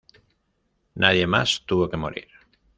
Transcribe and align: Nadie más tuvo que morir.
Nadie 0.95 1.27
más 1.27 1.61
tuvo 1.67 1.87
que 1.87 1.95
morir. 1.95 2.27